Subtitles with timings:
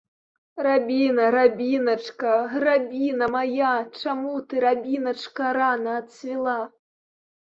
[0.67, 2.31] Рабіна, рабіначка,
[2.63, 6.57] рабіна мая, чаму ты, рабіначка, рана адцвіла?